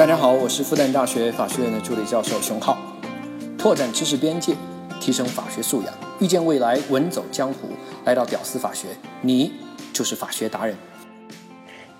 [0.00, 2.78] 大家好，我是复旦大学法学院的助理教授熊浩，
[3.58, 4.54] 拓展知识边界，
[4.98, 7.68] 提升法学素养，遇见未来，稳走江湖。
[8.06, 9.52] 来到屌丝法学，你
[9.92, 10.74] 就是法学达人。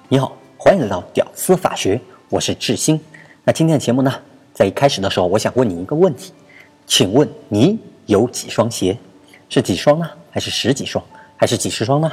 [0.08, 2.00] 你好，欢迎来到屌丝法学，
[2.30, 2.98] 我是志新。
[3.44, 4.10] 那今天的节目呢，
[4.54, 6.32] 在一开始的时候，我想问你一个问题，
[6.86, 8.96] 请问你有几双鞋？
[9.50, 10.08] 是几双呢？
[10.30, 11.04] 还是十几双？
[11.36, 12.10] 还是几十双呢？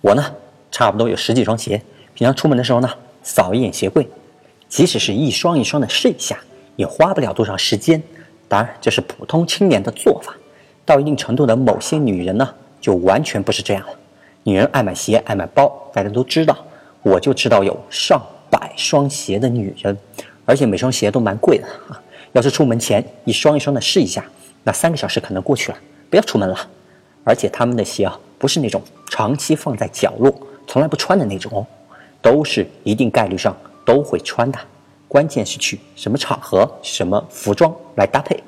[0.00, 0.34] 我呢，
[0.72, 1.80] 差不多有十几双鞋。
[2.14, 2.90] 平常出门的时候呢，
[3.22, 4.04] 扫一眼鞋柜。
[4.70, 6.38] 即使是一双一双的试一下，
[6.76, 8.02] 也花不了多少时间。
[8.48, 10.34] 当然，这是普通青年的做法。
[10.86, 12.48] 到一定程度的某些女人呢，
[12.80, 13.92] 就完全不是这样了。
[14.44, 16.56] 女人爱买鞋，爱买包，大家都知道。
[17.02, 19.96] 我就知道有上百双鞋的女人，
[20.44, 22.00] 而且每双鞋都蛮贵的啊。
[22.32, 24.24] 要是出门前一双一双的试一下，
[24.62, 26.56] 那三个小时可能过去了，不要出门了。
[27.24, 30.32] 而且她们的鞋啊，不是那种长期放在角落、
[30.66, 31.66] 从来不穿的那种哦，
[32.22, 33.56] 都是一定概率上。
[33.84, 34.58] 都会穿的，
[35.08, 38.42] 关键是去什么场合、什么服装来搭配。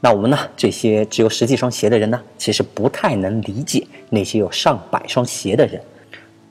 [0.00, 0.36] 那我们呢？
[0.56, 5.80] 这些只有十几双鞋的人呢，其实不太能理解那些有上百双鞋的人。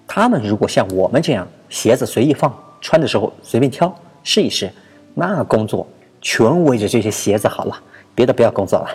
[0.07, 4.71] 他们如果像我们这样，鞋子随意放，穿的时候随便挑，试一试，
[5.13, 5.85] 那工作
[6.21, 7.77] 全围着这些鞋子好了，
[8.15, 8.89] 别的不要工作了。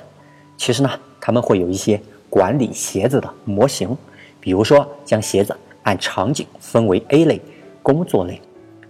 [0.56, 2.00] 其实呢，他们会有一些
[2.30, 3.94] 管理鞋子的模型，
[4.40, 7.42] 比如说将鞋子按场景分为 A 类、
[7.82, 8.40] 工作类。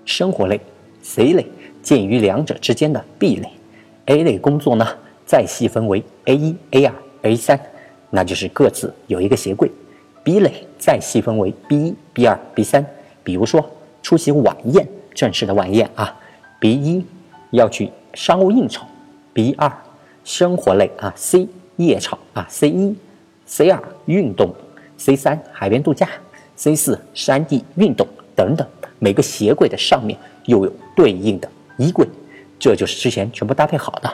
[0.06, 0.58] 生活类
[1.02, 1.44] ，C 类
[1.82, 3.50] 介于两者之间的 B 类
[4.06, 4.86] ，A 类工作呢
[5.26, 7.60] 再细分为 A 一、A 二、A 三，
[8.08, 9.70] 那就是各自有一个鞋柜。
[10.24, 12.84] B 类再细分为 B 一、B 二、B 三，
[13.22, 13.68] 比如说
[14.02, 16.18] 出席晚宴，正式的晚宴啊
[16.58, 17.04] ，B 一
[17.50, 18.84] 要去商务应酬
[19.32, 19.70] ，B 二
[20.24, 22.96] 生活类啊，C 夜场啊，C 一、
[23.44, 24.52] C 二运动
[24.96, 26.08] ，C 三海边度假
[26.56, 28.66] ，C 四山地运动等等。
[28.98, 32.06] 每个鞋柜的上面又有对应的衣柜，
[32.58, 34.12] 这就是之前全部搭配好的。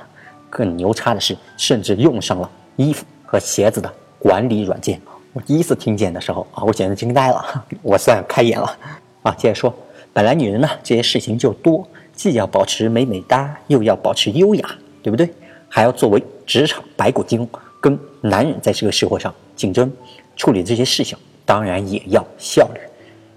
[0.50, 5.00] 更牛叉的是，甚至用上了衣服和鞋子的管理软件。
[5.32, 8.76] 我第一次听见的时候啊，我简直惊呆了， 我算开眼了
[9.22, 9.34] 啊！
[9.38, 9.74] 接着说，
[10.12, 15.32] 本来女人呢这些事情就多，既要保持美美哒，又要保持优雅，对不对？
[15.68, 17.48] 还要作为职场白骨精，
[17.80, 19.90] 跟男人在这个社会上竞争，
[20.36, 22.80] 处理这些事情，当然也要效率。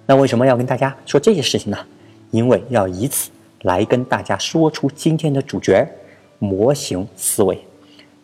[0.05, 1.77] 那为什么要跟大家说这些事情呢？
[2.31, 5.87] 因为要以此来跟大家说出今天的主角——
[6.37, 7.57] 模型思维。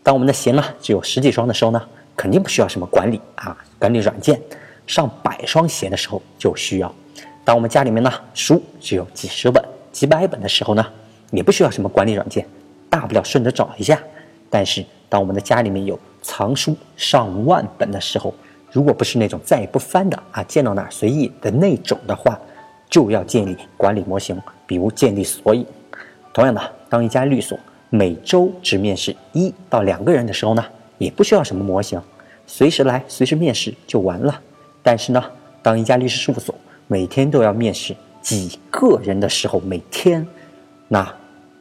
[0.04, 1.82] 当我们的鞋呢只有十几双的时候呢，
[2.16, 4.36] 肯定不需要什么管理啊，管理软件；
[4.86, 6.94] 上百双鞋的时候就需要。
[7.44, 10.86] 当我们家里面呢书只有几十本、几百本的时候呢，
[11.32, 12.46] 也不需要什么管理软件，
[12.90, 14.00] 大不了顺着找一下。
[14.50, 18.34] 但是当我们的家里面有藏书上万本的时候，
[18.72, 22.40] 如果不是那种再也不翻的啊，见到哪儿随意的那种的话，
[22.90, 25.66] 就要建立管理模型，比如建立索引。
[26.34, 27.60] 同样的，当一家律所
[27.90, 30.64] 每周只面试一到两个人的时候呢，
[30.98, 32.02] 也不需要什么模型，
[32.48, 34.40] 随时来随时面试就完了。
[34.82, 35.22] 但是呢，
[35.62, 36.56] 当一家律师事务所
[36.88, 40.26] 每天都要面试几个人的时候，每天，
[40.88, 41.14] 那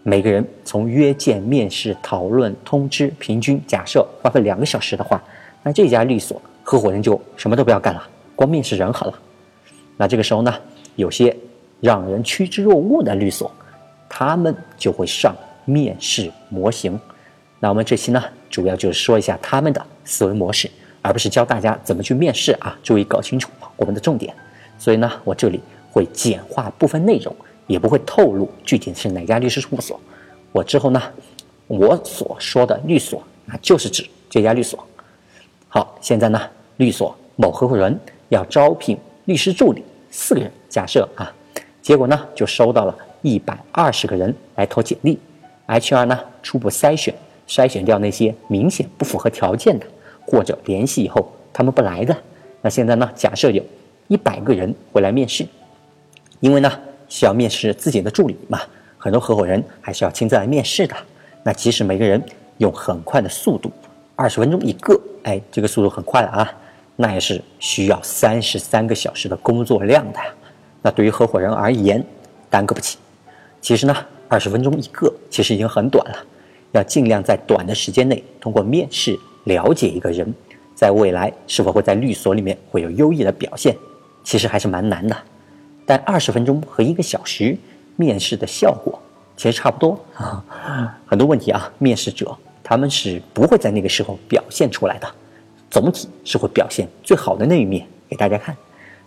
[0.05, 5.21] 每个人从约见、面试、讨论、通知，平均假设花费两个小时的话，
[5.65, 6.41] 那这家律所。
[6.71, 9.15] 合伙人就什么都不要干了，光面试人好了。
[9.97, 10.55] 那这个时候呢，
[10.95, 11.37] 有些
[11.81, 13.51] 让人趋之若鹜的律所，
[14.09, 16.97] 他们就会上面试模型。
[17.59, 20.71] 那我们这期呢，主要就是说一下他们的思维模式，
[21.03, 22.79] 而不是教大家怎么去面试啊。
[22.85, 24.33] 注意搞清楚我们的重点。
[24.79, 25.61] 所以呢，我这里
[25.91, 27.35] 会简化部分内容，
[27.67, 29.99] 也不会透露具体是哪家律师事务所。
[30.53, 31.03] 我之后呢，
[31.67, 34.79] 我所说的律所啊，就是指这家律所。
[35.67, 36.41] 好，现在呢。
[36.81, 38.97] 律所某合伙人要招聘
[39.27, 41.31] 律师助理四个人，假设啊，
[41.83, 45.19] 结果呢就收到了一百二十个人来投简历
[45.69, 47.15] ，HR 呢初步筛选，
[47.47, 49.87] 筛选掉那些明显不符合条件的，
[50.27, 52.17] 或者联系以后他们不来的。
[52.63, 53.63] 那现在呢，假设有
[54.09, 55.47] 一百个人会来面试，
[56.41, 56.73] 因为呢
[57.11, 58.59] 需要面试自己的助理嘛，
[58.97, 60.97] 很多合伙人还是要亲自来面试的。
[61.43, 62.23] 那即使每个人
[62.57, 63.71] 用很快的速度，
[64.17, 66.53] 二十分钟一个，哎，这个速度很快了啊。
[67.01, 70.21] 那也是需要三十三个小时的工作量的，
[70.83, 72.05] 那对于合伙人而言，
[72.51, 72.99] 耽搁不起。
[73.59, 73.97] 其实呢，
[74.29, 76.19] 二十分钟一个，其实已经很短了。
[76.73, 80.31] 要尽量在短的时间内通过面试了解一个人，
[80.75, 83.75] 在未来是否会在律所里面会有优异的表现，
[84.23, 85.17] 其实还是蛮难的。
[85.87, 87.57] 但二十分钟和一个小时
[87.97, 89.01] 面试的效果
[89.39, 90.45] 其实差不多啊。
[91.09, 95.11] 很多问题啊，面试者他们是不会在那个时候表现出来的。
[95.71, 98.57] 总体是会表现最好的那一面给大家看，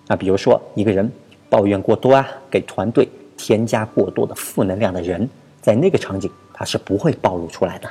[0.08, 1.12] 那比如说一个人
[1.50, 5.30] 抱怨过多啊，给团队添加过多的负能量的人，
[5.62, 7.90] 在那个场景他是不会暴露出来的。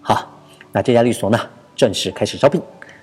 [0.00, 0.36] 好，
[0.72, 1.38] 那这家律所呢
[1.76, 2.60] 正式开始招聘。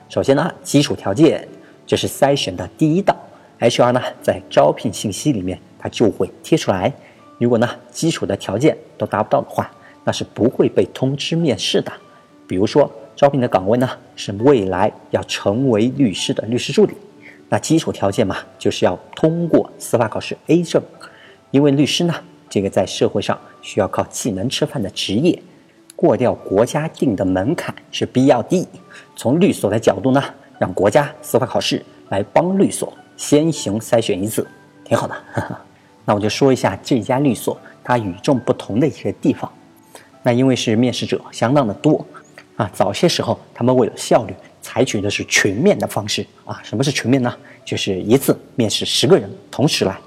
[0.09, 1.47] 首先呢，基础条件
[1.87, 3.15] 这是筛选的第一道
[3.59, 6.91] ，HR 呢在招聘信息里面他就会贴出来。
[7.37, 9.71] 如果呢基础的条件都达不到的话，
[10.03, 11.91] 那是不会被通知面试的。
[12.45, 16.93] 比如说招聘的岗位呢是未来要成为律师的律师助理，
[17.49, 20.81] 那基础条件嘛就是要通过司法考试 A 证，
[21.51, 22.15] 因为律师呢
[22.49, 25.37] 这个在社会上需要靠技能吃饭的职业。
[25.97, 28.65] 过掉国家定的门槛是必要的。
[29.17, 30.23] 从律所的角度呢，
[30.57, 34.47] 让国家司法考试来帮律所先行筛选一次，
[34.85, 35.15] 挺好的。
[36.05, 39.51] 那我就说一下这家律所它与众不同的一个地方。
[40.23, 42.05] 那因为是面试者相当的多
[42.59, 46.59] 啊，早些时候他们为了效率，采取的是群面的方式啊。
[46.63, 47.33] 什么是群面呢？
[47.63, 49.97] 就是一次面试十个人同时来，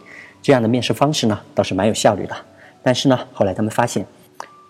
[0.43, 2.37] 这样的面试方式呢倒是蛮有效率的。
[2.83, 4.05] 但是呢，后来他们发现。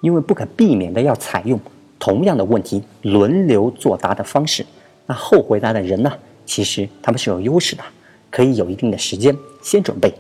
[0.03, 1.57] 因为不可避免的要采用
[1.97, 4.67] 同样的问题轮流作答的方式，
[5.07, 6.13] 那后回答的人呢，
[6.45, 7.85] 其实他们是有优势的，
[8.29, 9.33] 可以有一定的时间
[9.63, 10.13] 先准备。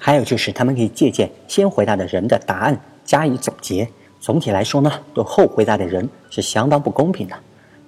[0.00, 3.88] 还有就是他们可以借鉴先回答的人的答案加以总结。
[4.24, 7.36] 总体来说呢，对后回答的人是相当不公平的，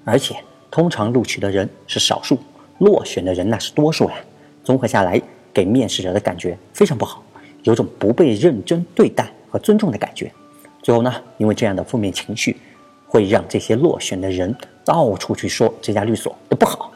[0.05, 0.37] 而且
[0.71, 2.39] 通常录取的人是少数，
[2.77, 4.17] 落选的人那是多数呀。
[4.63, 5.19] 综合下来，
[5.55, 7.23] 给面试者的感觉非常不好，
[7.63, 10.31] 有种不被认真对待和尊重的感觉。
[10.83, 12.55] 最后呢，因为这样的负面情绪，
[13.07, 14.55] 会让这些落选的人
[14.85, 16.93] 到处去说这家律所的不好，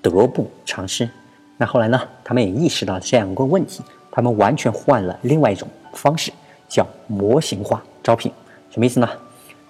[0.00, 1.10] 得不偿失。
[1.56, 3.82] 那后来呢，他们也意识到这样一个问题，
[4.12, 6.30] 他们完全换了另外一种方式，
[6.68, 8.30] 叫模型化招聘。
[8.74, 9.08] 什么意思呢？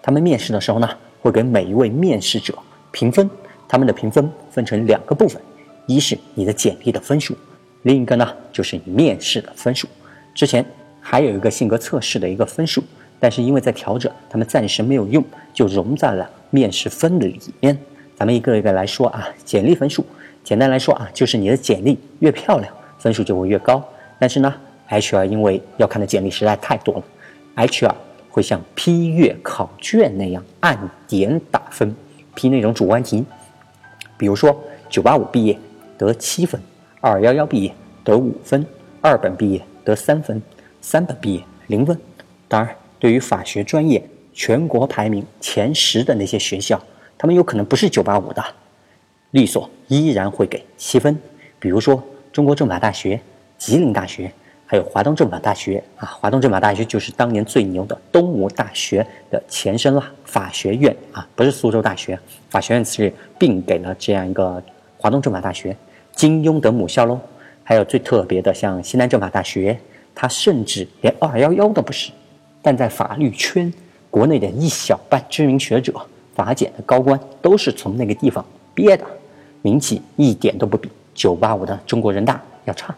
[0.01, 0.89] 他们面试的时候呢，
[1.21, 2.55] 会给每一位面试者
[2.91, 3.29] 评分，
[3.69, 5.39] 他们的评分分成两个部分，
[5.85, 7.37] 一是你的简历的分数，
[7.83, 9.87] 另一个呢就是你面试的分数。
[10.35, 10.65] 之前
[11.03, 12.83] 还有一个性格测试的一个分数。
[13.21, 15.23] 但是因为在调整，他们暂时没有用，
[15.53, 17.79] 就融在了面试分的里面。
[18.17, 20.05] 咱们一个一个来说啊，简历分数，
[20.43, 23.83] 简单来说啊，就是你的简历越漂亮，分数就会越高。
[24.19, 24.55] 但是呢
[24.89, 27.03] ，HR 因为要看的简历实在太多了
[27.56, 27.95] ，HR
[28.35, 31.95] 会像批阅考卷那样按点打分，
[32.35, 33.25] 批那种主观题。
[34.19, 34.61] 比如说
[34.91, 35.57] ，985毕业
[35.97, 36.61] 得七分
[37.01, 37.73] ，211毕业
[38.03, 38.67] 得五分，
[39.01, 40.43] 二本毕业得三分，
[40.81, 41.97] 三本毕业零分。
[42.49, 42.75] 当然。
[43.01, 44.03] 对于法学专业
[44.33, 46.83] 全国排名前十的那些学校，
[47.19, 48.43] 他们有可能不是985的，
[49.33, 51.15] 律所依然会给七分。
[51.59, 52.03] 比如说
[52.33, 53.21] 中国政法大学、
[53.59, 54.33] 吉林大学，
[54.75, 56.05] 还有华东政法大学啊。
[56.21, 62.19] 华东政法大学就是当年最牛的东吴大学的前身了，法学院啊，不是苏州大学。
[62.50, 64.61] 法学院是并给了这样一个
[64.99, 65.76] 华东政法大学
[66.11, 67.21] 金庸的母校喽。
[67.62, 69.79] 还有最特别的，像西南政法大学，
[70.12, 72.11] 它甚至连211都不是。
[72.61, 73.73] 但在法律圈，
[74.11, 75.94] 国内的一小半知名学者、
[76.35, 78.44] 法检的高官都是从那个地方
[78.75, 79.05] 毕业的，
[79.62, 82.93] 名气一点都不比985的中国人大要差。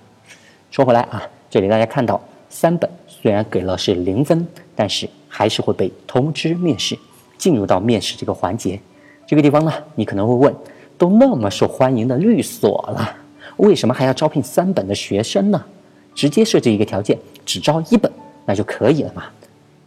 [0.70, 6.98] 说回来啊，这里大家看到三本虽然给了是零分，但是还是会被通知面试，
[7.38, 8.80] 进入到面试这个环节。
[9.26, 10.54] 这个地方呢，你可能会问：
[10.96, 13.16] 都那么受欢迎的律所了，
[13.56, 15.64] 为什么还要招聘三本的学生呢？
[16.14, 18.10] 直接设置一个条件，只招一本，
[18.44, 19.24] 那就可以了嘛。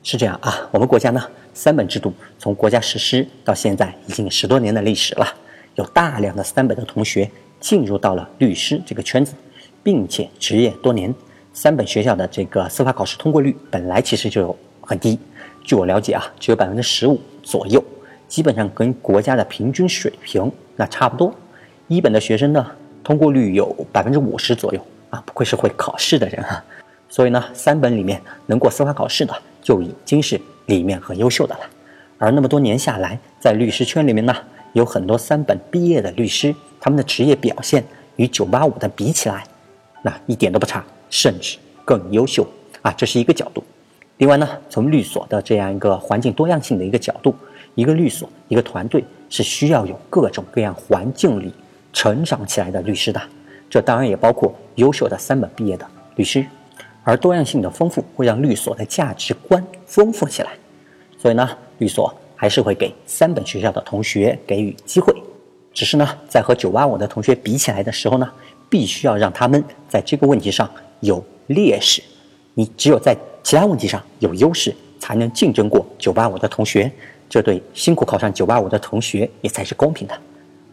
[0.04, 1.22] 是这样啊，我们国家呢，
[1.54, 5.28] 三本制度从国家实施到现在已经十多年的历史了，
[5.76, 9.34] 有大量的三本的同学进入到了律师这个圈子，
[9.82, 11.14] 并且执业多年。
[11.62, 15.20] 三本学校的这个司法考试通过率本来其实就很低，
[15.62, 17.84] 据我了解啊，只有百分之十五左右，
[18.30, 21.36] 基本上跟国家的平均水平那差不多。
[21.90, 22.66] 一本的学生呢，
[23.04, 26.64] 通过率有百分之五十左右啊，不愧是会考试的人啊。
[27.10, 29.36] 所以呢，三本里面能过司法考试的。
[29.62, 31.60] 就已经是里面很优秀的了，
[32.20, 34.34] 而那么多年下来，在律师圈里面呢，
[34.72, 37.84] 有很多三本毕业的律师，他们的职业表现
[38.16, 39.44] 与985的比起来，
[40.02, 42.46] 那一点都不差，甚至更优秀
[42.82, 43.64] 啊，这是一个角度。
[44.18, 47.34] 另外呢，从律所的这样一个环境多样性的一个角度，
[47.76, 51.54] 一个律所一个团队是需要有各种各样环境里
[51.94, 53.22] 成长起来的律师的，
[53.70, 56.46] 这当然也包括优秀的三本毕业的律师。
[57.06, 60.52] 而多样性的丰富会让律所的价值观丰富起来，
[61.18, 65.16] 所以呢，律所还是会给三本学校的同学给予机会，
[65.74, 68.30] 只是呢，在和985的同学比起来的时候呢，
[68.70, 72.02] 必须要让他们在这个问题上有劣势，
[72.54, 76.92] 你只有在其他问题上有优势，才能竞争过985的同学，
[77.28, 80.18] 这对辛苦考上985的同学也才是公平的。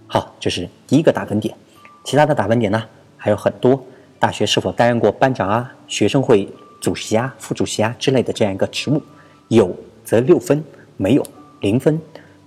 [0.07, 1.57] 好，这是第一个打分点，
[2.05, 2.83] 其他的打分点呢
[3.17, 3.83] 还有很多。
[4.19, 5.75] 大学是否担任过班长啊？
[5.89, 6.49] 学生会
[6.81, 9.01] 主席啊、副主席啊之类的这样一个职务，
[9.49, 9.75] 有
[10.05, 10.63] 则六分，
[10.97, 11.27] 没有
[11.61, 12.01] 零分。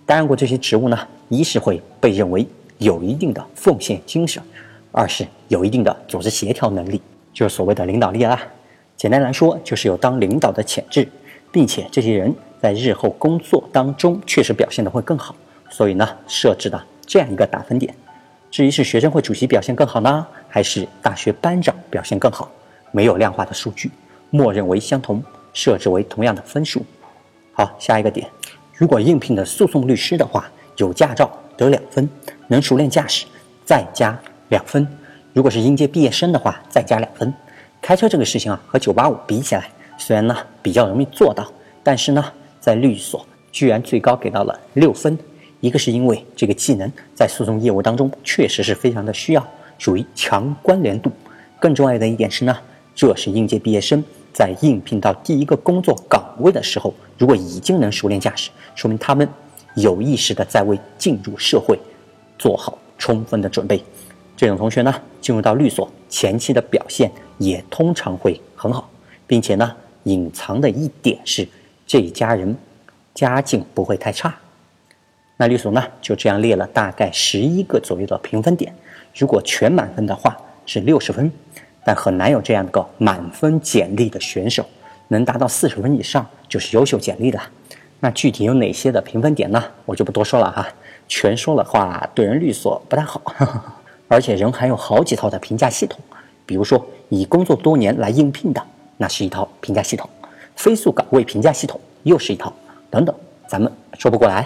[0.06, 0.98] 担任过这些职务呢，
[1.29, 2.46] 一是会被认为
[2.79, 4.41] 有一定的奉献精神，
[4.91, 7.01] 二是有一定的组织协调能力，
[7.34, 8.41] 就是所谓的领导力啦。
[8.96, 11.08] 简单来说，就是有当领导的潜质，
[11.51, 15.36] 并且这些人在日后工作当中确实表现的会更好，
[15.70, 17.94] 所以呢，设置的这样一个打分点。
[18.51, 22.51] 至于是学生会主席表现更好呢，还是大学班长表现更好，
[22.91, 23.91] 没有量化的数据，
[24.29, 26.86] 默认为相同，设置为同样的分数。
[27.53, 28.27] 好，下一个点，
[28.74, 32.10] 如果应聘的诉讼律师的话，有驾照得两分，
[32.48, 33.25] 能熟练驾驶
[33.65, 34.18] 再加
[34.50, 34.86] 两分；
[35.39, 37.34] 如果是应届毕业生的话，再加两分。
[37.81, 41.50] 开车这个事情啊，和九八五比起来，虽然呢比较容易做到，
[41.81, 42.25] 但是呢，
[42.60, 45.17] 在律所居然最高给到了六分。
[45.62, 51.10] 一个是因为这个技能在诉讼业务当中确实是非常的需要，属于强关联度。
[51.58, 52.58] 更重要的一点是呢，
[52.93, 54.03] 这是应届毕业生
[54.34, 59.25] 在应聘到第一个工作岗位的时候，如果已经能熟练驾驶，说明他们
[59.75, 61.79] 有意识的在为进入社会
[62.38, 63.81] 做好充分的准备。
[64.39, 68.89] 这种同学呢，进入到律所前期的表现也通常会很好，
[69.27, 71.46] 并且呢，隐藏的一点是
[71.86, 72.55] 这一家人
[73.13, 74.34] 家境不会太差。
[75.36, 78.74] 那律所呢就这样列了大概十一个左右的评分点，
[79.13, 81.29] 如果全满分的话是六十分，
[81.84, 84.65] 但很难有这样个满分简历的选手，
[85.10, 87.43] 能达到四十分以上就是优秀简历了。
[88.00, 89.62] 那具体有哪些的评分点呢？
[89.86, 90.65] 我就不多说了哈，
[91.10, 93.22] 全说的话对人律所不太好，
[94.10, 95.98] 而且人还有好几套的评价系统，
[96.46, 98.62] 比如说以工作多年来应聘的，
[98.98, 100.06] 那是一套评价系统；
[100.56, 102.51] 飞速岗位评价系统又是一套，
[102.89, 103.16] 等等，
[103.48, 104.46] 咱们说不过来。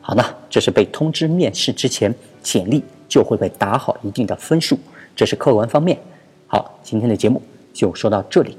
[0.00, 4.78] 好呢，这是被通知面试之前，简历就会被打好一定的分数，
[5.16, 5.98] 这是客观方面。
[6.46, 7.42] 好，今天的节目
[7.74, 8.56] 就说到这里。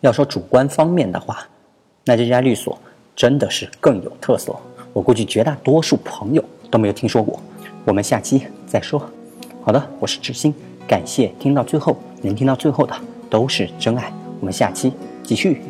[0.00, 1.46] 要说主观方面的话，
[2.04, 2.76] 那这家律所
[3.14, 4.54] 真的是更有特色，
[4.92, 7.40] 我估计绝大多数朋友都没有听说过。
[7.84, 9.00] 我们下期再说。
[9.68, 10.54] 好的，我是志新，
[10.86, 12.96] 感谢听到最后，能听到最后的
[13.28, 14.10] 都是真爱。
[14.40, 14.90] 我们下期
[15.22, 15.60] 继续。